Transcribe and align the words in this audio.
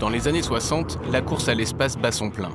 Dans 0.00 0.08
les 0.08 0.26
années 0.26 0.42
60, 0.42 0.98
la 1.12 1.20
course 1.20 1.48
à 1.48 1.54
l'espace 1.54 1.96
bat 1.96 2.10
son 2.10 2.30
plein. 2.30 2.50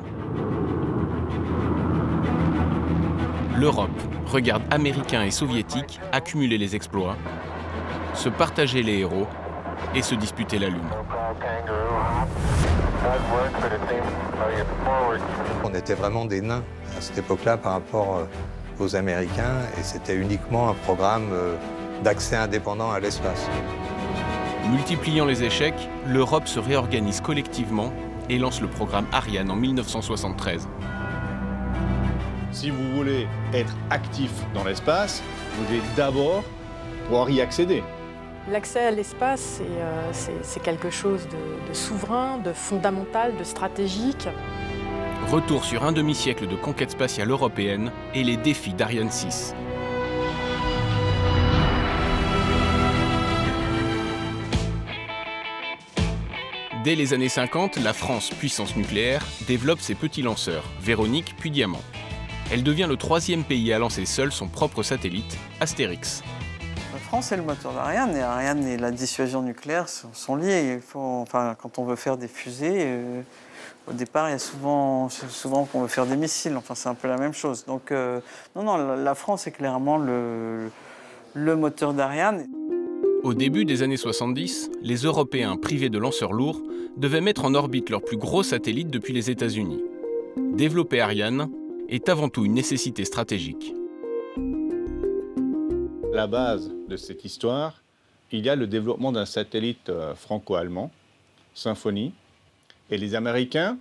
L'Europe 3.55 3.89
regarde 4.25 4.63
Américains 4.71 5.23
et 5.23 5.31
Soviétiques 5.31 6.01
accumuler 6.11 6.57
les 6.57 6.75
exploits, 6.75 7.15
se 8.13 8.27
partager 8.27 8.83
les 8.83 8.97
héros 8.99 9.25
et 9.95 10.01
se 10.01 10.15
disputer 10.15 10.59
la 10.59 10.67
Lune. 10.67 10.89
On 15.63 15.73
était 15.73 15.93
vraiment 15.93 16.25
des 16.25 16.41
nains 16.41 16.63
à 16.97 16.99
cette 16.99 17.19
époque-là 17.19 17.55
par 17.55 17.71
rapport 17.71 18.17
euh, 18.17 18.83
aux 18.83 18.97
Américains 18.97 19.61
et 19.79 19.83
c'était 19.83 20.15
uniquement 20.15 20.69
un 20.69 20.73
programme 20.73 21.29
euh, 21.31 21.55
d'accès 22.03 22.35
indépendant 22.35 22.91
à 22.91 22.99
l'espace. 22.99 23.47
Multipliant 24.71 25.25
les 25.25 25.43
échecs, 25.43 25.89
l'Europe 26.05 26.47
se 26.47 26.59
réorganise 26.59 27.21
collectivement 27.21 27.91
et 28.29 28.37
lance 28.37 28.61
le 28.61 28.67
programme 28.67 29.07
Ariane 29.11 29.49
en 29.49 29.55
1973. 29.55 30.67
Si 32.51 32.69
vous 32.69 32.95
voulez 32.95 33.27
être 33.51 33.75
actif 33.89 34.31
dans 34.53 34.63
l'espace, 34.63 35.23
vous 35.55 35.65
devez 35.65 35.81
d'abord 35.95 36.43
pouvoir 37.05 37.31
y 37.31 37.41
accéder. 37.41 37.81
L'accès 38.51 38.85
à 38.85 38.91
l'espace, 38.91 39.59
c'est 40.11 40.31
euh, 40.31 40.63
quelque 40.63 40.91
chose 40.91 41.27
de, 41.27 41.69
de 41.69 41.73
souverain, 41.73 42.37
de 42.37 42.53
fondamental, 42.53 43.35
de 43.37 43.43
stratégique. 43.43 44.27
Retour 45.31 45.65
sur 45.65 45.83
un 45.83 45.91
demi-siècle 45.91 46.47
de 46.47 46.55
conquête 46.55 46.91
spatiale 46.91 47.31
européenne 47.31 47.91
et 48.13 48.23
les 48.23 48.37
défis 48.37 48.73
d'Ariane 48.73 49.11
6. 49.11 49.55
Dès 56.81 56.95
les 56.95 57.13
années 57.13 57.27
50, 57.27 57.75
la 57.83 57.91
France, 57.91 58.29
puissance 58.29 58.77
nucléaire, 58.77 59.25
développe 59.47 59.81
ses 59.81 59.95
petits 59.95 60.21
lanceurs, 60.21 60.63
Véronique 60.79 61.35
puis 61.37 61.51
Diamant. 61.51 61.81
Elle 62.53 62.63
devient 62.63 62.85
le 62.87 62.95
troisième 62.95 63.43
pays 63.43 63.73
à 63.73 63.79
lancer 63.79 64.05
seul 64.05 64.31
son 64.31 64.47
propre 64.47 64.81
satellite, 64.81 65.37
Astérix. 65.59 66.23
La 66.93 66.99
France 66.99 67.33
est 67.33 67.35
le 67.35 67.43
moteur 67.43 67.73
d'Ariane 67.73 68.15
et 68.15 68.21
Ariane 68.21 68.65
et 68.65 68.77
la 68.77 68.91
dissuasion 68.91 69.41
nucléaire 69.41 69.89
sont, 69.89 70.39
enfin, 70.93 71.57
quand 71.61 71.79
on 71.79 71.83
veut 71.83 71.97
faire 71.97 72.15
des 72.15 72.29
fusées, 72.29 72.83
euh, 72.85 73.21
au 73.85 73.91
départ, 73.91 74.29
il 74.29 74.31
y 74.31 74.35
a 74.35 74.39
souvent, 74.39 75.09
souvent 75.09 75.65
qu'on 75.65 75.81
veut 75.81 75.89
faire 75.89 76.05
des 76.05 76.15
missiles. 76.15 76.55
Enfin, 76.55 76.75
c'est 76.75 76.87
un 76.87 76.95
peu 76.95 77.09
la 77.09 77.17
même 77.17 77.33
chose. 77.33 77.65
Donc, 77.65 77.91
euh, 77.91 78.21
non, 78.55 78.63
non, 78.63 78.95
la 78.95 79.15
France 79.15 79.47
est 79.47 79.51
clairement 79.51 79.97
le 79.97 80.71
moteur 81.35 81.93
d'Ariane. 81.93 82.45
Au 83.21 83.33
début 83.33 83.65
des 83.65 83.83
années 83.83 83.97
70, 83.97 84.71
les 84.81 84.95
Européens 84.95 85.57
privés 85.57 85.89
de 85.89 85.97
lanceurs 85.97 86.31
lourds 86.31 86.61
devaient 86.95 87.19
mettre 87.19 87.43
en 87.43 87.53
orbite 87.53 87.89
leur 87.89 88.01
plus 88.01 88.15
gros 88.15 88.43
satellite 88.43 88.89
depuis 88.89 89.11
les 89.11 89.29
États-Unis. 89.29 89.83
Développer 90.53 91.01
Ariane 91.01 91.49
est 91.89 92.07
avant 92.07 92.29
tout 92.29 92.45
une 92.45 92.53
nécessité 92.53 93.03
stratégique. 93.03 93.73
La 96.13 96.27
base 96.27 96.71
de 96.87 96.95
cette 96.95 97.25
histoire, 97.25 97.83
il 98.31 98.45
y 98.45 98.49
a 98.49 98.55
le 98.55 98.67
développement 98.67 99.11
d'un 99.11 99.25
satellite 99.25 99.89
euh, 99.89 100.15
franco-allemand, 100.15 100.89
Symphony, 101.53 102.13
et 102.89 102.97
les 102.97 103.15
Américains 103.15 103.77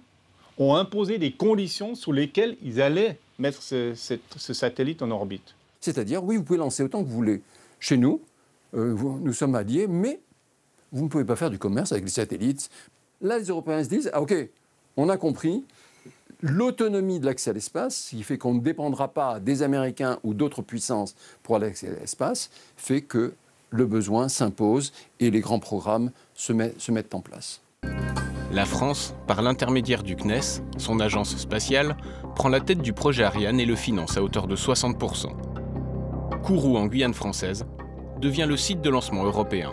ont 0.59 0.75
imposé 0.75 1.19
des 1.19 1.31
conditions 1.31 1.95
sous 1.95 2.11
lesquelles 2.11 2.57
ils 2.65 2.83
allaient 2.83 3.19
mettre 3.39 3.63
ce, 3.63 3.95
satellite 4.37 5.01
en 5.01 5.13
orbite. 5.13 5.55
C'est-à-dire, 5.81 6.25
oui, 6.25 6.37
vous 6.37 6.43
pouvez 6.43 6.59
lancer 6.59 6.83
autant 6.83 7.05
que 7.05 7.09
vous 7.09 7.15
voulez. 7.15 7.41
Chez 7.79 7.97
nous, 7.97 8.21
euh, 8.75 8.97
nous 9.21 9.33
sommes 9.33 9.55
alliés, 9.55 9.87
mais 9.87 10.21
vous 10.93 11.05
ne 11.05 11.09
pouvez 11.09 11.25
pas 11.25 11.37
faire 11.37 11.51
du 11.51 11.59
commerce 11.59 11.93
avec 11.93 12.05
les 12.05 12.11
satellites. 12.11 12.71
Là, 13.21 13.39
les 13.39 13.47
Européens 13.47 13.83
se 13.83 13.89
disent, 13.89 14.11
ah 14.13 14.23
ok, 14.23 14.35
on 14.97 15.09
a 15.09 15.17
compris, 15.17 15.65
l'autonomie 16.43 17.21
de 17.21 17.27
l'accès 17.27 17.51
à 17.51 17.53
l'espace, 17.53 17.97
ce 17.97 18.11
qui 18.11 18.23
fait 18.23 18.39
qu'on 18.39 18.55
ne 18.55 18.61
dépendra 18.61 19.09
pas 19.09 19.41
des 19.41 19.63
Américains 19.63 20.19
ou 20.23 20.35
d'autres 20.35 20.63
puissances 20.63 21.15
pour 21.43 21.59
l'accès 21.59 21.89
à 21.89 22.01
l'espace, 22.01 22.51
fait 22.77 23.03
que 23.03 23.33
le 23.71 23.87
besoin 23.87 24.29
s'impose 24.29 24.93
et 25.21 25.31
les 25.31 25.41
grands 25.41 25.59
programmes 25.59 26.11
se, 26.35 26.53
se 26.79 26.93
mettent 26.93 27.15
en 27.15 27.21
place. 27.21 27.61
La 28.51 28.65
France, 28.65 29.15
par 29.27 29.43
l'intermédiaire 29.43 30.03
du 30.03 30.17
CNES, 30.17 30.63
son 30.79 31.01
agence 31.01 31.37
spatiale, 31.37 31.97
prend 32.35 32.49
la 32.49 32.61
tête 32.61 32.81
du 32.81 32.95
projet 32.95 33.25
Ariane 33.25 33.61
et 33.61 33.67
le 33.67 33.77
finance 33.77 34.17
à 34.17 34.23
hauteur 34.23 34.47
de 34.47 34.57
60%. 34.57 35.29
Kourou 36.43 36.79
en 36.79 36.87
Guyane 36.87 37.13
française 37.13 37.67
devient 38.19 38.47
le 38.49 38.57
site 38.57 38.81
de 38.81 38.91
lancement 38.91 39.25
européen. 39.25 39.73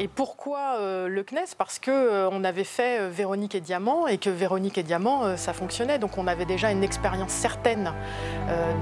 Et 0.00 0.06
pourquoi 0.06 0.76
euh, 0.78 1.08
le 1.08 1.24
CNES 1.24 1.56
Parce 1.58 1.80
qu'on 1.80 1.90
euh, 1.90 2.44
avait 2.44 2.62
fait 2.62 3.00
euh, 3.00 3.10
Véronique 3.10 3.56
et 3.56 3.60
Diamant 3.60 4.06
et 4.06 4.18
que 4.18 4.30
Véronique 4.30 4.78
et 4.78 4.84
Diamant, 4.84 5.36
ça 5.36 5.52
fonctionnait. 5.52 5.98
Donc 5.98 6.18
on 6.18 6.28
avait 6.28 6.46
déjà 6.46 6.70
une 6.70 6.84
expérience 6.84 7.32
certaine 7.32 7.92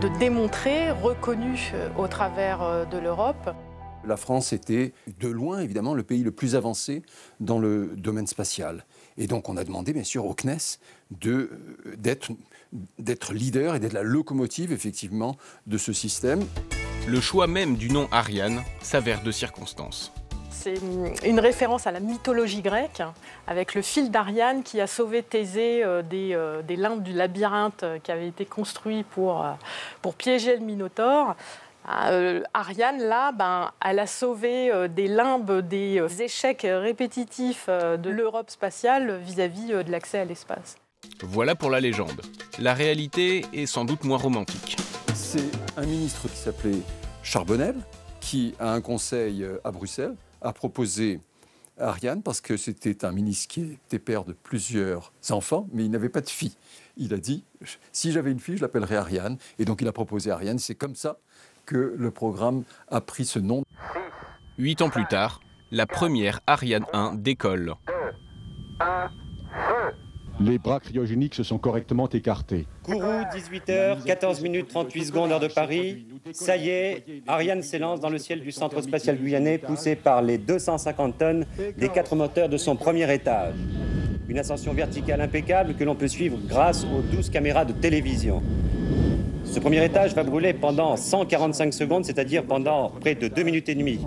de 0.01 0.09
démontrer, 0.19 0.91
reconnue 0.91 1.73
au 1.97 2.07
travers 2.07 2.87
de 2.87 2.99
l'Europe. 2.99 3.51
La 4.05 4.17
France 4.17 4.53
était 4.53 4.93
de 5.19 5.29
loin, 5.29 5.61
évidemment, 5.61 5.95
le 5.95 6.03
pays 6.03 6.23
le 6.23 6.31
plus 6.31 6.55
avancé 6.55 7.03
dans 7.41 7.59
le 7.59 7.95
domaine 7.97 8.27
spatial. 8.27 8.85
Et 9.17 9.27
donc 9.27 9.49
on 9.49 9.57
a 9.57 9.65
demandé, 9.65 9.93
bien 9.93 10.05
sûr, 10.05 10.27
au 10.27 10.35
CNES 10.35 10.79
d'être 11.11 13.33
leader 13.33 13.75
et 13.75 13.81
d'être 13.81 13.95
la 13.95 14.03
locomotive, 14.03 14.73
effectivement, 14.73 15.37
de 15.67 15.79
ce 15.79 15.93
système. 15.93 16.45
Le 17.07 17.21
choix 17.21 17.47
même 17.47 17.77
du 17.77 17.89
nom 17.89 18.09
Ariane 18.11 18.65
s'avère 18.81 19.23
de 19.23 19.31
circonstance 19.31 20.13
c'est 20.51 21.29
une 21.29 21.39
référence 21.39 21.87
à 21.87 21.93
la 21.93 22.01
mythologie 22.01 22.61
grecque, 22.61 23.01
avec 23.47 23.77
le 23.77 23.83
fil 23.83 24.11
d'Ariane 24.11 24.65
qui 24.65 24.81
a 24.81 24.89
sauvé 24.89 25.23
Thésée 25.23 25.85
euh, 25.85 26.03
euh, 26.13 26.63
des, 26.63 26.75
limbes 26.75 27.05
du 27.05 27.13
labyrinthe 27.13 27.85
euh, 27.85 27.99
qui 28.01 28.11
avait 28.11 28.27
été 28.27 28.45
construit 28.45 29.05
pour, 29.05 29.47
pour 30.03 30.15
piéger 30.15 30.57
le 30.57 30.65
Minotaure. 30.65 31.37
Ariane, 31.87 32.99
là, 32.99 33.31
ben, 33.31 33.71
elle 33.85 34.01
a 34.01 34.09
sauvé 34.09 34.73
des 34.89 35.07
limbes, 35.07 35.61
des 35.61 36.03
échecs 36.21 36.67
répétitifs 36.69 37.69
de 37.69 38.11
l'Europe 38.11 38.51
spatiale 38.51 39.21
vis-à-vis 39.25 39.73
-vis 39.73 39.85
de 39.85 39.93
l'accès 39.93 40.19
à 40.19 40.25
l'espace. 40.25 40.79
Voilà 41.23 41.55
pour 41.55 41.71
la 41.71 41.79
légende. 41.79 42.23
La 42.59 42.75
réalité 42.75 43.45
est 43.53 43.67
sans 43.67 43.85
doute 43.85 44.03
moins 44.03 44.19
romantique. 44.19 44.77
C'est 45.29 45.51
un 45.77 45.85
ministre 45.85 46.29
qui 46.29 46.37
s'appelait 46.37 46.79
Charbonnel, 47.25 47.75
qui 48.21 48.55
a 48.61 48.73
un 48.73 48.81
conseil 48.81 49.45
à 49.65 49.73
Bruxelles, 49.73 50.15
a 50.41 50.53
proposé 50.53 51.19
Ariane 51.79 52.23
parce 52.23 52.41
que 52.41 52.57
c'était 52.57 53.05
un 53.05 53.11
ministre 53.11 53.49
qui 53.49 53.73
était 53.73 53.99
père 53.99 54.25
de 54.25 54.33
plusieurs 54.33 55.13
enfants, 55.31 55.67
mais 55.73 55.85
il 55.85 55.91
n'avait 55.91 56.11
pas 56.11 56.21
de 56.21 56.29
fille. 56.29 56.55
Il 56.97 57.13
a 57.13 57.17
dit 57.17 57.43
si 57.91 58.13
j'avais 58.13 58.31
une 58.31 58.39
fille, 58.39 58.57
je 58.57 58.63
l'appellerais 58.63 58.95
Ariane. 58.95 59.37
Et 59.59 59.65
donc 59.65 59.83
il 59.83 59.89
a 59.89 59.93
proposé 59.93 60.31
Ariane. 60.31 60.61
C'est 60.61 60.77
comme 60.77 60.95
ça 60.95 61.19
que 61.65 61.97
le 61.99 62.11
programme 62.13 62.63
a 62.87 63.01
pris 63.01 63.25
ce 63.25 63.41
nom. 63.41 63.65
Huit 64.59 64.81
ans 64.81 64.91
plus 64.91 65.09
tard, 65.09 65.41
la 65.73 65.87
première 65.87 66.39
Ariane 66.47 66.87
1 66.93 67.17
décolle. 67.17 67.75
Les 70.39 70.59
bras 70.59 70.81
cryogéniques 70.81 71.35
se 71.35 71.43
sont 71.43 71.57
correctement 71.57 72.09
écartés. 72.09 72.67
Kourou, 72.83 73.23
18h, 73.35 74.05
14 74.05 74.43
minutes 74.43 74.69
38 74.69 75.05
secondes, 75.07 75.33
heure 75.33 75.41
de 75.41 75.49
Paris. 75.49 76.07
Ça 76.33 76.57
y 76.57 76.69
est, 76.69 77.05
Ariane 77.27 77.63
s'élance 77.63 78.01
dans 78.01 78.11
le 78.11 78.19
ciel 78.19 78.41
du 78.41 78.53
centre 78.53 78.81
spatial 78.83 79.17
guyanais, 79.17 79.59
poussé 79.59 79.97
par 79.97 80.21
les 80.21 80.37
250 80.37 81.19
tonnes 81.19 81.47
des 81.79 81.89
quatre 81.89 82.15
moteurs 82.17 82.51
de 82.51 82.59
son 82.59 82.77
premier 82.77 83.13
étage. 83.13 83.55
Une 84.29 84.39
ascension 84.39 84.75
verticale 84.75 85.21
impeccable 85.21 85.75
que 85.75 85.85
l'on 85.85 85.95
peut 85.95 86.09
suivre 86.09 86.37
grâce 86.47 86.85
aux 86.85 87.01
12 87.01 87.31
caméras 87.31 87.65
de 87.65 87.73
télévision. 87.73 88.43
Ce 89.57 89.61
premier 89.63 89.83
étage 89.83 90.15
va 90.15 90.23
brûler 90.23 90.53
pendant 90.53 90.99
145 90.99 91.73
secondes, 91.73 92.05
c'est-à-dire 92.05 92.45
pendant 92.45 92.91
près 92.91 93.15
de 93.15 93.27
2 93.27 93.43
minutes 93.43 93.71
et 93.71 93.75
demie. 93.75 93.99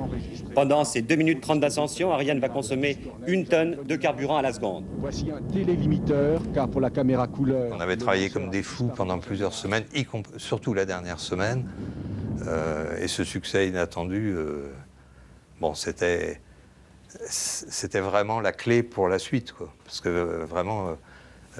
Pendant 0.53 0.83
ces 0.83 1.01
2 1.01 1.15
minutes 1.15 1.41
30 1.41 1.59
d'ascension, 1.59 2.11
Ariane 2.11 2.39
va 2.39 2.49
consommer 2.49 2.99
une 3.25 3.45
tonne 3.45 3.77
de 3.83 3.95
carburant 3.95 4.37
à 4.37 4.43
la 4.43 4.53
seconde. 4.53 4.85
Voici 4.99 5.31
un 5.31 5.41
télélimiteur, 5.51 6.43
car 6.53 6.69
pour 6.69 6.81
la 6.81 6.91
caméra 6.91 7.25
couleur... 7.25 7.75
On 7.75 7.79
avait 7.79 7.97
travaillé 7.97 8.29
comme 8.29 8.51
des 8.51 8.61
fous 8.61 8.91
pendant 8.95 9.17
plusieurs 9.17 9.53
semaines, 9.53 9.85
surtout 10.37 10.75
la 10.75 10.85
dernière 10.85 11.19
semaine. 11.19 11.67
Euh, 12.45 13.01
et 13.01 13.07
ce 13.07 13.23
succès 13.23 13.67
inattendu, 13.67 14.35
euh, 14.35 14.71
bon, 15.59 15.73
c'était 15.73 16.41
c'était 17.27 18.01
vraiment 18.01 18.39
la 18.39 18.51
clé 18.51 18.83
pour 18.83 19.07
la 19.07 19.17
suite, 19.17 19.53
quoi. 19.53 19.73
Parce 19.83 19.99
que 19.99 20.09
euh, 20.09 20.45
vraiment, 20.45 20.95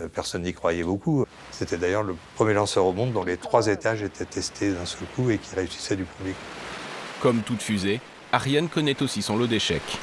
personne 0.08 0.44
n'y 0.44 0.54
croyait 0.54 0.84
beaucoup. 0.84 1.26
C'était 1.52 1.78
d'ailleurs 1.78 2.04
le 2.04 2.16
premier 2.36 2.54
lanceur 2.54 2.86
au 2.86 2.94
monde 2.94 3.14
dont 3.14 3.24
les 3.24 3.38
trois 3.38 3.68
étages 3.68 4.02
étaient 4.02 4.26
testés 4.26 4.72
d'un 4.72 4.86
seul 4.86 5.08
coup 5.16 5.30
et 5.30 5.38
qui 5.38 5.56
réussissait 5.56 5.96
du 5.96 6.06
premier 6.06 6.32
coup. 6.32 7.22
Comme 7.22 7.42
toute 7.42 7.62
fusée, 7.62 8.00
Ariane 8.32 8.70
connaît 8.70 9.02
aussi 9.02 9.22
son 9.22 9.38
lot 9.38 9.48
d'échecs. 9.48 9.98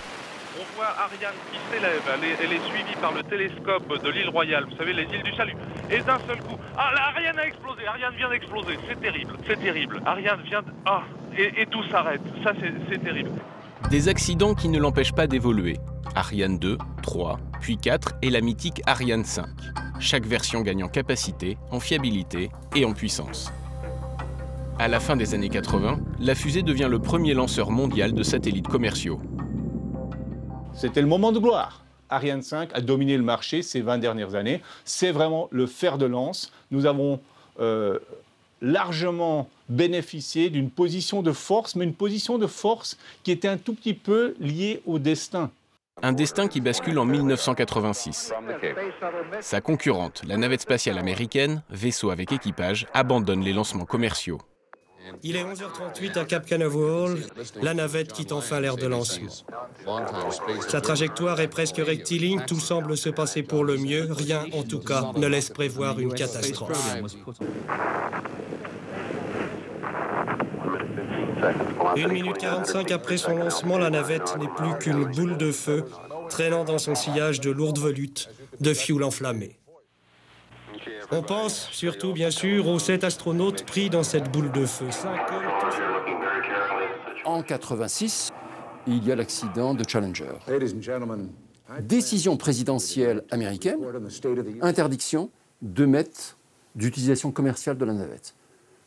On 0.59 0.77
voit 0.77 0.89
Ariane 0.89 1.35
qui 1.51 1.59
s'élève, 1.73 2.03
elle, 2.13 2.53
est 2.53 2.69
suivie 2.69 2.97
par 3.01 3.13
le 3.13 3.23
télescope 3.23 4.03
de 4.03 4.11
l'île 4.11 4.29
Royale, 4.29 4.67
vous 4.69 4.77
savez, 4.77 4.93
les 4.93 5.05
îles 5.05 5.23
du 5.23 5.35
Salut. 5.35 5.57
Et 5.91 6.01
d'un 6.01 6.19
seul 6.27 6.39
coup, 6.43 6.57
ah, 6.77 6.93
Ariane 7.15 7.39
a 7.39 7.47
explosé, 7.47 7.87
Ariane 7.87 8.15
vient 8.17 8.29
d'exploser, 8.29 8.79
c'est 8.89 9.01
terrible, 9.01 9.35
c'est 9.47 9.61
terrible. 9.61 10.03
Ariane 10.05 10.43
vient 10.43 10.63
de... 10.63 10.73
Ah, 10.85 11.03
et, 11.39 11.67
tout 11.67 11.83
s'arrête, 11.91 12.23
ça 12.43 12.53
c'est 12.91 13.03
terrible. 13.03 13.31
Des 13.91 14.09
accidents 14.09 14.55
qui 14.55 14.69
ne 14.69 14.79
l'empêchent 14.79 15.15
pas 15.15 15.27
d'évoluer. 15.27 15.77
Ariane 16.17 16.59
2, 16.59 16.79
3, 17.03 17.39
puis 17.61 17.77
4 17.77 18.15
et 18.23 18.31
la 18.31 18.41
mythique 18.41 18.81
Ariane 18.87 19.25
5. 19.25 19.45
Chaque 20.01 20.25
version 20.25 20.63
gagne 20.63 20.83
en 20.83 20.89
capacité, 20.89 21.59
en 21.71 21.79
fiabilité 21.79 22.51
et 22.75 22.87
en 22.87 22.95
puissance. 22.95 23.53
À 24.79 24.89
la 24.89 24.99
fin 24.99 25.15
des 25.15 25.35
années 25.35 25.51
80, 25.51 26.01
la 26.19 26.35
fusée 26.35 26.63
devient 26.63 26.89
le 26.91 27.01
premier 27.01 27.35
lanceur 27.35 27.71
mondial 27.71 28.15
de 28.15 28.23
satellites 28.23 28.67
commerciaux. 28.67 29.21
C'était 30.73 31.03
le 31.03 31.07
moment 31.07 31.33
de 31.33 31.39
gloire. 31.39 31.85
Ariane 32.09 32.43
5 32.43 32.71
a 32.73 32.81
dominé 32.81 33.19
le 33.19 33.23
marché 33.23 33.61
ces 33.61 33.83
20 33.83 33.99
dernières 33.99 34.35
années. 34.35 34.63
C'est 34.87 35.13
vraiment 35.13 35.49
le 35.51 35.67
fer 35.67 35.99
de 35.99 36.07
lance. 36.07 36.51
Nous 36.71 36.87
avons 36.87 37.21
euh, 37.61 37.99
largement 38.63 39.51
bénéficié 39.69 40.49
d'une 40.49 40.71
position 40.71 41.21
de 41.21 41.33
force, 41.33 41.77
mais 41.77 41.85
une 41.85 41.95
position 41.95 42.39
de 42.39 42.47
force 42.47 42.97
qui 43.23 43.33
était 43.33 43.49
un 43.49 43.59
tout 43.59 43.75
petit 43.75 43.95
peu 43.95 44.35
liée 44.41 44.81
au 44.87 44.99
destin. 44.99 45.51
Un 46.03 46.13
destin 46.13 46.47
qui 46.47 46.61
bascule 46.61 46.99
en 46.99 47.07
1986. 47.07 48.35
Sa 49.41 49.63
concurrente, 49.63 50.23
la 50.27 50.37
navette 50.37 50.61
spatiale 50.61 50.99
américaine, 50.99 51.63
vaisseau 51.71 52.11
avec 52.11 52.33
équipage, 52.33 52.87
abandonne 52.93 53.41
les 53.41 53.55
lancements 53.55 53.87
commerciaux. 53.87 54.39
Il 55.23 55.37
est 55.37 55.45
11h38 55.45 56.19
à 56.19 56.25
Cap 56.27 56.45
Canaveral. 56.45 57.17
La 57.63 57.73
navette 57.73 58.13
quitte 58.13 58.33
enfin 58.33 58.61
l'air 58.61 58.77
de 58.77 58.87
lancement. 58.87 59.31
Sa 60.69 60.83
trajectoire 60.83 61.41
est 61.41 61.49
presque 61.49 61.79
rectiligne. 61.79 62.43
Tout 62.47 62.61
semble 62.61 62.99
se 62.99 63.09
passer 63.09 63.43
pour 63.43 63.65
le 63.65 63.79
mieux. 63.79 64.09
Rien, 64.11 64.45
en 64.53 64.65
tout 64.65 64.81
cas, 64.81 65.13
ne 65.17 65.27
laisse 65.27 65.49
prévoir 65.49 65.99
une 65.99 66.13
catastrophe. 66.13 66.95
Une 71.97 72.13
minute 72.13 72.39
45 72.39 72.91
après 72.91 73.17
son 73.17 73.37
lancement, 73.37 73.79
la 73.79 73.89
navette 73.89 74.37
n'est 74.39 74.49
plus 74.49 74.79
qu'une 74.79 75.05
boule 75.05 75.39
de 75.39 75.51
feu, 75.51 75.85
traînant 76.29 76.65
dans 76.65 76.79
son 76.79 76.95
sillage 76.95 77.41
de 77.41 77.51
lourdes 77.51 77.79
volutes 77.79 78.29
de 78.61 78.75
fioul 78.75 79.03
enflammé. 79.03 79.59
On 81.11 81.23
pense 81.23 81.69
surtout, 81.71 82.13
bien 82.13 82.31
sûr, 82.31 82.69
aux 82.69 82.79
sept 82.79 83.05
astronautes 83.05 83.65
pris 83.65 83.89
dans 83.89 84.03
cette 84.03 84.31
boule 84.31 84.53
de 84.53 84.67
feu. 84.67 84.89
En 87.25 87.43
86, 87.43 88.31
il 88.87 89.05
y 89.05 89.13
a 89.13 89.17
l'accident 89.17 89.75
de 89.75 89.85
Challenger. 89.89 90.33
Décision 91.81 92.37
présidentielle 92.37 93.25
américaine, 93.31 93.79
interdiction 94.61 95.31
de 95.63 95.87
mettre 95.87 96.37
d'utilisation 96.75 97.33
commerciale 97.33 97.79
de 97.79 97.85
la 97.85 97.95
navette. 97.95 98.35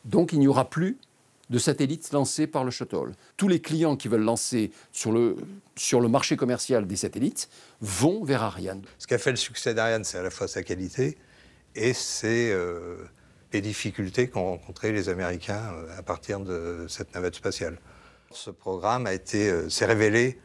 Donc 0.04 0.32
il 0.32 0.38
n'y 0.38 0.48
aura 0.48 0.70
plus 0.70 0.96
de 1.50 1.58
satellites 1.58 2.12
lancés 2.12 2.46
par 2.46 2.64
le 2.64 2.70
shuttle. 2.70 3.12
Tous 3.36 3.48
les 3.48 3.60
clients 3.60 3.96
qui 3.96 4.08
veulent 4.08 4.22
lancer 4.22 4.70
sur 4.92 5.12
le, 5.12 5.36
sur 5.76 6.00
le 6.00 6.08
marché 6.08 6.36
commercial 6.36 6.86
des 6.86 6.96
satellites 6.96 7.48
vont 7.80 8.24
vers 8.24 8.42
Ariane. 8.42 8.82
Ce 8.98 9.06
qui 9.06 9.14
a 9.14 9.18
fait 9.18 9.32
le 9.32 9.36
succès 9.36 9.74
d'Ariane, 9.74 10.04
c'est 10.04 10.18
à 10.18 10.22
la 10.22 10.30
fois 10.30 10.48
sa 10.48 10.62
qualité 10.62 11.18
et 11.74 11.92
c'est 11.92 12.52
euh, 12.52 12.96
les 13.52 13.60
difficultés 13.60 14.28
qu'ont 14.28 14.44
rencontrées 14.44 14.92
les 14.92 15.08
Américains 15.08 15.72
euh, 15.74 15.98
à 15.98 16.02
partir 16.02 16.40
de 16.40 16.86
cette 16.88 17.14
navette 17.14 17.34
spatiale. 17.34 17.78
Ce 18.32 18.50
programme 18.50 19.06
a 19.06 19.12
été, 19.12 19.50
euh, 19.50 19.68
s'est 19.68 19.86
révélé 19.86 20.38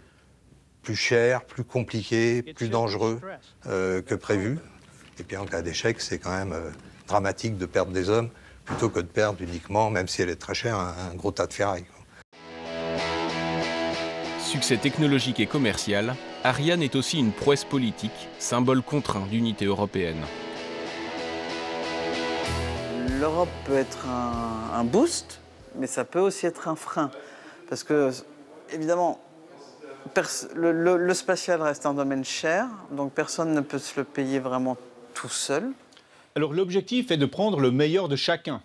plus 0.82 0.96
cher, 0.96 1.46
plus 1.46 1.64
compliqué, 1.64 2.44
plus 2.44 2.70
dangereux 2.70 3.20
que 3.64 4.14
prévu. 4.14 4.60
Et 5.18 5.24
puis 5.24 5.36
en 5.36 5.46
cas 5.46 5.64
d'échec, 5.64 6.00
c'est 6.00 6.20
quand 6.20 6.38
même 6.38 6.56
dramatique 7.08 7.58
de 7.58 7.66
perdre 7.66 7.92
des 7.92 8.08
hommes 8.10 8.30
plutôt 8.66 8.90
que 8.90 9.00
de 9.00 9.06
perdre 9.06 9.42
uniquement, 9.42 9.90
même 9.90 10.08
si 10.08 10.22
elle 10.22 10.30
est 10.30 10.36
très 10.36 10.56
chère, 10.56 10.78
un, 10.78 11.16
gros 11.16 11.32
tas 11.32 11.48
de 11.48 11.54
ferraille. 11.54 11.86
Succès 14.40 14.78
technologique 14.78 15.40
et 15.40 15.48
commercial, 15.48 16.16
Ariane 16.44 16.82
est 16.82 16.96
aussi 16.96 17.20
une 17.20 17.32
prouesse 17.32 17.64
politique, 17.64 18.30
symbole 18.40 18.82
contraint 18.82 19.26
d'unité 19.28 19.66
européenne. 19.66 20.22
L'Europe 23.20 23.50
peut 23.66 23.76
être 23.76 24.06
un, 24.08 24.84
boost, 24.84 25.40
mais 25.76 25.88
ça 25.88 26.04
peut 26.04 26.20
aussi 26.20 26.46
être 26.46 26.68
un 26.68 26.76
frein. 26.76 27.12
Parce 27.70 27.84
que, 27.84 28.12
évidemment, 28.72 29.20
le 30.56 31.14
spatial 31.14 31.62
reste 31.62 31.86
un 31.86 31.94
domaine 31.94 32.26
cher, 32.26 32.68
donc 32.92 33.14
personne 33.14 33.54
ne 33.54 33.62
peut 33.62 33.80
se 33.80 34.00
le 34.00 34.04
payer 34.04 34.40
vraiment 34.40 34.78
tout 35.14 35.30
seul. 35.30 35.72
Alors 36.38 36.52
l'objectif 36.52 37.12
est 37.12 37.18
de 37.18 37.26
prendre 37.26 37.62
le 37.62 37.72
meilleur 37.72 38.10
de 38.10 38.18
chacun. 38.18 38.62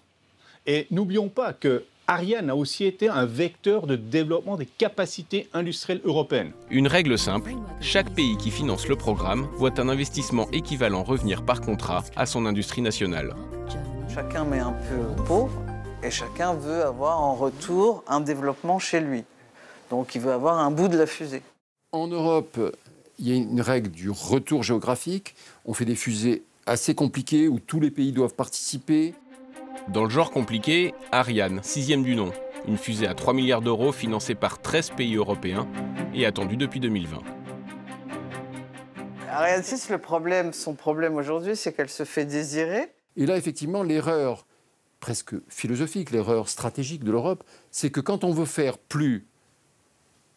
Et 0.67 0.89
n'oublions 0.91 1.29
pas 1.29 1.53
que 1.53 1.85
Ariane 2.09 2.51
a 2.51 2.57
aussi 2.57 2.85
été 2.85 3.09
un 3.09 3.27
vecteur 3.27 3.87
de 3.87 3.95
développement 3.95 4.57
des 4.57 4.67
capacités 4.67 5.49
industrielles 5.53 6.01
européennes. 6.03 6.51
Une 6.69 6.89
règle 6.89 7.17
simple, 7.17 7.53
chaque 7.81 8.11
pays 8.11 8.37
qui 8.39 8.51
finance 8.51 8.89
le 8.89 8.97
programme 8.97 9.47
voit 9.53 9.79
un 9.79 9.89
investissement 9.89 10.51
équivalent 10.51 11.05
revenir 11.05 11.45
par 11.45 11.61
contrat 11.61 12.03
à 12.17 12.27
son 12.27 12.45
industrie 12.45 12.83
nationale. 12.83 13.37
Chacun 14.13 14.45
met 14.45 14.59
un 14.59 14.73
peu 14.73 15.23
pauvre 15.23 15.63
et 16.03 16.11
chacun 16.11 16.55
veut 16.55 16.83
avoir 16.83 17.21
en 17.21 17.37
retour 17.37 18.03
un 18.09 18.19
développement 18.19 18.81
chez 18.81 18.99
lui. 18.99 19.23
Donc 19.91 20.17
il 20.17 20.23
veut 20.23 20.33
avoir 20.33 20.59
un 20.59 20.73
bout 20.73 20.89
de 20.89 20.99
la 20.99 21.07
fusée. 21.07 21.43
En 21.93 22.09
Europe, 22.09 22.59
il 23.21 23.29
y 23.29 23.33
a 23.33 23.37
une 23.37 23.61
règle 23.61 23.91
du 23.91 24.11
retour 24.11 24.65
géographique. 24.65 25.37
On 25.65 25.73
fait 25.73 25.85
des 25.85 25.95
fusées 25.95 26.43
assez 26.67 26.95
compliqué 26.95 27.49
où 27.49 27.59
tous 27.59 27.81
les 27.81 27.91
pays 27.91 28.13
doivent 28.13 28.35
participer. 28.35 29.15
Dans 29.89 30.05
le 30.05 30.11
genre 30.11 30.31
compliqué, 30.31 30.95
Ariane, 31.13 31.61
sixième 31.63 32.03
du 32.03 32.15
nom, 32.15 32.33
une 32.67 32.77
fusée 32.77 33.07
à 33.07 33.15
3 33.15 33.35
milliards 33.35 33.63
d'euros 33.63 33.93
financée 33.93 34.35
par 34.35 34.61
13 34.61 34.91
pays 34.91 35.17
européens 35.17 35.67
et 36.15 36.27
attendue 36.27 36.57
depuis 36.57 36.81
2020. 36.81 37.19
Ariane 39.31 39.63
6, 39.63 39.91
le 39.91 39.99
problème, 39.99 40.53
son 40.53 40.75
problème 40.75 41.17
aujourd'hui, 41.17 41.57
c'est 41.57 41.73
qu'elle 41.73 41.89
se 41.89 42.05
fait 42.05 42.25
désirer. 42.25 42.93
Et 43.17 43.27
là, 43.27 43.37
effectivement, 43.37 43.83
l'erreur 43.83 44.47
presque 45.01 45.35
philosophique, 45.49 46.11
l'erreur 46.11 46.49
stratégique 46.49 47.05
de 47.05 47.11
l'Europe, 47.11 47.43
c'est 47.71 47.91
que 47.91 48.01
quand 48.01 48.23
on 48.23 48.33
veut 48.33 48.45
faire 48.45 48.79
plus 48.79 49.27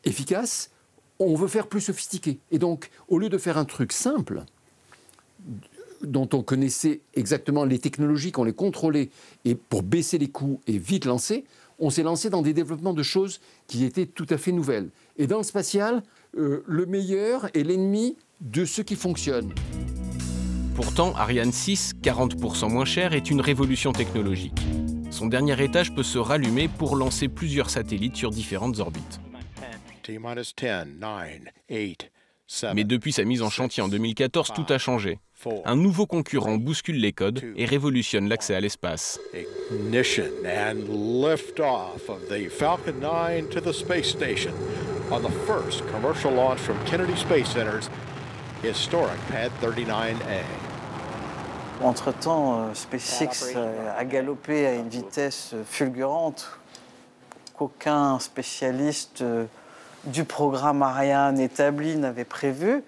efficace, 0.05 0.71
on 1.19 1.35
veut 1.35 1.47
faire 1.47 1.67
plus 1.67 1.81
sophistiqué. 1.81 2.39
Et 2.51 2.59
donc, 2.59 2.89
au 3.09 3.19
lieu 3.19 3.29
de 3.29 3.37
faire 3.37 3.57
un 3.57 3.65
truc 3.65 3.91
simple, 3.91 4.43
dont 6.03 6.29
on 6.33 6.43
connaissait 6.43 7.01
exactement 7.13 7.65
les 7.65 7.79
technologies, 7.79 8.31
qu'on 8.31 8.43
les 8.43 8.53
contrôlait, 8.53 9.09
et 9.45 9.55
pour 9.55 9.83
baisser 9.83 10.17
les 10.17 10.29
coûts 10.29 10.61
et 10.67 10.77
vite 10.77 11.05
lancer, 11.05 11.45
on 11.79 11.89
s'est 11.89 12.03
lancé 12.03 12.29
dans 12.29 12.41
des 12.41 12.53
développements 12.53 12.93
de 12.93 13.03
choses 13.03 13.39
qui 13.67 13.83
étaient 13.83 14.05
tout 14.05 14.27
à 14.29 14.37
fait 14.37 14.51
nouvelles. 14.51 14.89
Et 15.17 15.27
dans 15.27 15.37
le 15.37 15.43
spatial, 15.43 16.03
euh, 16.37 16.63
le 16.67 16.85
meilleur 16.85 17.47
est 17.55 17.63
l'ennemi 17.63 18.15
de 18.41 18.65
ce 18.65 18.81
qui 18.81 18.95
fonctionne. 18.95 19.53
Pourtant, 20.75 21.13
Ariane 21.15 21.51
6, 21.51 21.93
40% 22.01 22.69
moins 22.69 22.85
cher, 22.85 23.13
est 23.13 23.29
une 23.29 23.41
révolution 23.41 23.91
technologique. 23.91 24.59
Son 25.11 25.27
dernier 25.27 25.61
étage 25.63 25.93
peut 25.93 26.03
se 26.03 26.17
rallumer 26.17 26.67
pour 26.67 26.95
lancer 26.95 27.27
plusieurs 27.27 27.69
satellites 27.69 28.15
sur 28.15 28.31
différentes 28.31 28.79
orbites. 28.79 29.19
Mais 32.73 32.83
depuis 32.83 33.11
sa 33.11 33.23
mise 33.23 33.41
en 33.41 33.49
chantier 33.49 33.81
en 33.83 33.87
2014, 33.87 34.51
tout 34.53 34.65
a 34.69 34.77
changé. 34.77 35.19
Un 35.65 35.75
nouveau 35.75 36.05
concurrent 36.05 36.57
bouscule 36.57 36.99
les 36.99 37.11
codes 37.11 37.43
et 37.57 37.65
révolutionne 37.65 38.29
l'accès 38.29 38.55
à 38.55 38.61
l'espace. 38.61 39.19
Ignition 39.33 40.31
and 40.45 40.87
liftoff 41.21 42.09
of 42.09 42.27
the 42.29 42.49
Falcon 42.49 42.99
9 43.01 43.49
to 43.49 43.59
the 43.59 43.73
space 43.73 44.07
station 44.07 44.53
on 45.11 45.19
the 45.19 45.31
first 45.45 45.83
commercial 45.91 46.31
launch 46.31 46.59
from 46.59 46.77
Kennedy 46.85 47.15
Space 47.15 47.49
Center's 47.49 47.89
historic 48.63 49.17
Pad 49.29 49.51
39A. 49.61 50.43
Entre-temps, 51.81 52.59
euh, 52.59 52.73
SpaceX 52.73 53.53
euh, 53.55 53.97
a 53.97 54.05
galopé 54.05 54.65
à 54.65 54.75
une 54.75 54.87
vitesse 54.87 55.51
euh, 55.53 55.63
fulgurante 55.65 56.47
qu'aucun 57.57 58.19
spécialiste 58.19 59.23
du 60.05 60.25
programme 60.25 60.81
Ariane 60.81 61.39
établi 61.39 61.95
n'avait 61.95 62.25
prévu. 62.25 62.83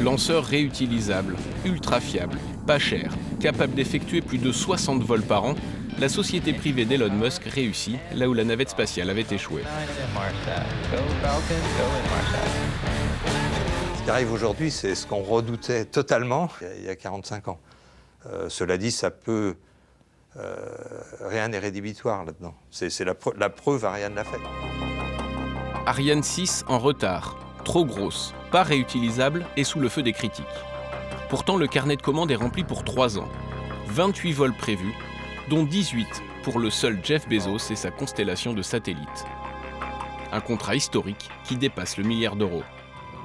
Lanceur 0.00 0.44
réutilisable, 0.44 1.36
ultra 1.64 2.00
fiable, 2.00 2.38
pas 2.66 2.78
cher, 2.78 3.12
capable 3.40 3.74
d'effectuer 3.74 4.20
plus 4.20 4.38
de 4.38 4.52
60 4.52 5.02
vols 5.02 5.22
par 5.22 5.44
an, 5.44 5.54
la 5.98 6.08
société 6.08 6.52
privée 6.52 6.84
d'Elon 6.84 7.12
Musk 7.12 7.42
réussit 7.44 7.98
là 8.14 8.28
où 8.28 8.34
la 8.34 8.44
navette 8.44 8.70
spatiale 8.70 9.10
avait 9.10 9.26
échoué. 9.28 9.62
Ce 13.96 14.04
qui 14.04 14.10
arrive 14.10 14.32
aujourd'hui, 14.32 14.70
c'est 14.70 14.94
ce 14.94 15.06
qu'on 15.06 15.22
redoutait 15.22 15.84
totalement 15.84 16.48
il 16.78 16.84
y 16.84 16.88
a 16.88 16.94
45 16.94 17.48
ans. 17.48 17.58
Euh, 18.26 18.48
cela 18.48 18.78
dit, 18.78 18.92
ça 18.92 19.10
peut 19.10 19.56
euh, 20.38 20.56
rien 21.22 21.48
n'est 21.48 21.58
rédhibitoire 21.58 22.24
là-dedans. 22.24 22.54
C'est 22.70 23.04
la, 23.04 23.14
la, 23.36 23.50
preuve, 23.50 23.84
Ariane 23.84 24.14
l'a 24.14 24.24
fait. 24.24 24.38
Ariane 25.86 26.22
6 26.22 26.64
en 26.68 26.78
retard, 26.78 27.36
trop 27.64 27.84
grosse, 27.84 28.34
pas 28.50 28.62
réutilisable 28.62 29.46
et 29.56 29.64
sous 29.64 29.80
le 29.80 29.88
feu 29.88 30.02
des 30.02 30.12
critiques. 30.12 30.44
Pourtant, 31.28 31.56
le 31.56 31.66
carnet 31.66 31.96
de 31.96 32.02
commandes 32.02 32.30
est 32.30 32.36
rempli 32.36 32.62
pour 32.62 32.84
3 32.84 33.18
ans. 33.18 33.28
28 33.88 34.32
vols 34.32 34.56
prévus, 34.56 34.94
dont 35.48 35.64
18 35.64 36.06
pour 36.42 36.58
le 36.58 36.70
seul 36.70 37.00
Jeff 37.02 37.28
Bezos 37.28 37.70
et 37.70 37.76
sa 37.76 37.90
constellation 37.90 38.52
de 38.52 38.62
satellites. 38.62 39.26
Un 40.30 40.40
contrat 40.40 40.76
historique 40.76 41.30
qui 41.44 41.56
dépasse 41.56 41.96
le 41.96 42.04
milliard 42.04 42.36
d'euros. 42.36 42.62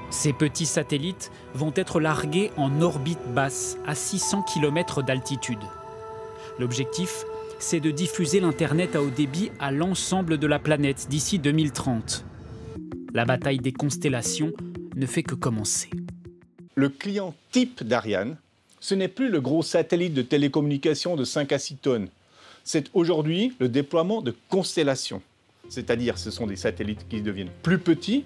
Ces 0.10 0.34
petits 0.34 0.66
satellites 0.66 1.32
vont 1.54 1.74
être 1.76 2.00
largués 2.00 2.52
en 2.58 2.82
orbite 2.82 3.34
basse, 3.34 3.78
à 3.86 3.96
600 3.96 4.44
km 4.44 5.04
d'altitude. 5.04 5.64
L'objectif, 6.60 7.26
c'est 7.58 7.80
de 7.80 7.90
diffuser 7.90 8.40
l'Internet 8.40 8.96
à 8.96 9.02
haut 9.02 9.10
débit 9.10 9.52
à 9.60 9.72
l'ensemble 9.72 10.38
de 10.38 10.46
la 10.46 10.60
planète 10.60 11.08
d'ici 11.10 11.40
2030. 11.40 12.26
La 13.14 13.26
bataille 13.26 13.58
des 13.58 13.72
constellations 13.72 14.52
ne 14.96 15.06
fait 15.06 15.24
que 15.24 15.34
commencer. 15.34 15.90
Le 16.76 16.90
client 16.90 17.34
type 17.52 17.84
d'Ariane, 17.84 18.38
ce 18.80 18.94
n'est 18.94 19.08
plus 19.08 19.30
le 19.30 19.42
gros 19.42 19.64
satellite 19.64 20.14
de 20.14 20.22
télécommunication 20.22 21.16
de 21.16 21.24
5 21.24 21.52
à 21.52 21.60
6 21.60 21.76
tonnes. 21.78 22.08
C'est 22.64 22.90
aujourd'hui 22.94 23.54
le 23.60 23.68
déploiement 23.68 24.22
de 24.22 24.36
constellations. 24.50 25.22
C'est-à-dire 25.70 26.18
ce 26.20 26.30
sont 26.30 26.46
des 26.46 26.56
satellites 26.56 27.08
qui 27.10 27.22
deviennent 27.22 27.52
plus 27.64 27.80
petits, 27.80 28.26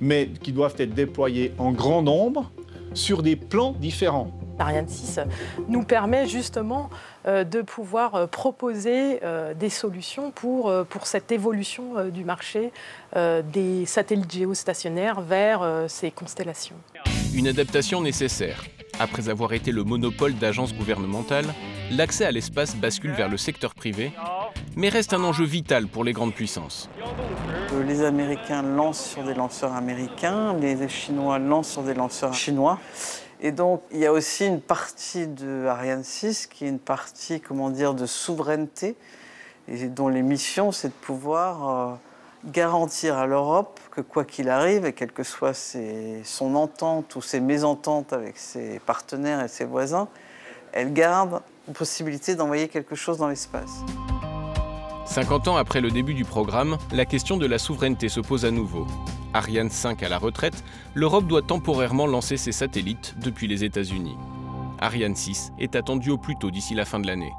mais 0.00 0.28
qui 0.42 0.52
doivent 0.52 0.76
être 0.78 0.94
déployés 0.94 1.52
en 1.58 1.72
grand 1.72 2.02
nombre 2.02 2.50
sur 2.92 3.22
des 3.22 3.36
plans 3.36 3.72
différents. 3.72 4.32
Ariane 4.58 4.88
6 4.88 5.20
nous 5.68 5.82
permet 5.82 6.26
justement 6.26 6.90
euh, 7.26 7.44
de 7.44 7.62
pouvoir 7.62 8.14
euh, 8.14 8.26
proposer 8.26 9.20
euh, 9.22 9.54
des 9.54 9.70
solutions 9.70 10.30
pour, 10.30 10.72
pour 10.88 11.06
cette 11.06 11.32
évolution 11.32 12.08
du 12.10 12.24
marché 12.24 12.72
des 13.14 13.86
satellites 13.86 14.32
géostationnaires 14.32 15.20
vers 15.20 15.84
ces 15.88 16.10
constellations. 16.10 16.76
Une 17.34 17.48
adaptation 17.48 18.00
nécessaire. 18.00 18.64
Après 18.98 19.28
avoir 19.28 19.52
été 19.52 19.72
le 19.72 19.84
monopole 19.84 20.34
d'agences 20.34 20.74
gouvernementales, 20.74 21.46
l'accès 21.90 22.24
à 22.24 22.30
l'espace 22.30 22.76
bascule 22.76 23.12
vers 23.12 23.28
le 23.28 23.36
secteur 23.36 23.74
privé, 23.74 24.12
mais 24.76 24.88
reste 24.88 25.12
un 25.12 25.22
enjeu 25.22 25.44
vital 25.44 25.86
pour 25.86 26.04
les 26.04 26.12
grandes 26.12 26.34
puissances. 26.34 26.88
Les 27.86 28.02
Américains 28.02 28.62
lancent 28.62 29.10
sur 29.10 29.24
des 29.24 29.34
lanceurs 29.34 29.72
américains, 29.72 30.54
les 30.54 30.88
Chinois 30.88 31.38
lancent 31.38 31.70
sur 31.70 31.82
des 31.82 31.94
lanceurs 31.94 32.34
chinois. 32.34 32.78
Et 33.44 33.52
donc, 33.52 33.82
il 33.92 33.98
y 33.98 34.06
a 34.06 34.12
aussi 34.12 34.46
une 34.46 34.62
partie 34.62 35.26
de 35.26 35.66
Ariane 35.66 36.02
6 36.02 36.46
qui 36.46 36.64
est 36.64 36.68
une 36.70 36.78
partie, 36.78 37.42
comment 37.42 37.68
de 37.68 38.06
souveraineté, 38.06 38.96
et 39.68 39.86
dont 39.88 40.08
les 40.08 40.22
missions, 40.22 40.72
c'est 40.72 40.88
de 40.88 40.94
pouvoir 40.94 41.68
euh, 41.68 41.94
garantir 42.46 43.18
à 43.18 43.26
l'Europe 43.26 43.78
que 43.90 44.00
quoi 44.00 44.24
qu'il 44.24 44.48
arrive, 44.48 44.86
et 44.86 44.94
quelle 44.94 45.12
que 45.12 45.22
soit 45.22 45.52
son 46.24 46.54
entente 46.54 47.16
ou 47.16 47.20
ses 47.20 47.40
mésententes 47.40 48.14
avec 48.14 48.38
ses 48.38 48.78
partenaires 48.78 49.44
et 49.44 49.48
ses 49.48 49.66
voisins, 49.66 50.08
elle 50.72 50.94
garde 50.94 51.42
une 51.68 51.74
possibilité 51.74 52.36
d'envoyer 52.36 52.68
quelque 52.68 52.94
chose 52.94 53.18
dans 53.18 53.28
l'espace. 53.28 53.82
50 55.06 55.48
ans 55.48 55.56
après 55.56 55.80
le 55.80 55.90
début 55.90 56.14
du 56.14 56.24
programme, 56.24 56.78
la 56.92 57.04
question 57.04 57.36
de 57.36 57.46
la 57.46 57.58
souveraineté 57.58 58.08
se 58.08 58.20
pose 58.20 58.44
à 58.44 58.50
nouveau. 58.50 58.86
Ariane 59.34 59.70
5 59.70 60.02
à 60.02 60.08
la 60.08 60.18
retraite, 60.18 60.64
l'Europe 60.94 61.26
doit 61.26 61.42
temporairement 61.42 62.06
lancer 62.06 62.36
ses 62.36 62.52
satellites 62.52 63.14
depuis 63.18 63.46
les 63.46 63.64
États-Unis. 63.64 64.16
Ariane 64.80 65.14
6 65.14 65.52
est 65.58 65.76
attendu 65.76 66.10
au 66.10 66.18
plus 66.18 66.36
tôt 66.36 66.50
d'ici 66.50 66.74
la 66.74 66.84
fin 66.84 67.00
de 67.00 67.06
l'année. 67.06 67.32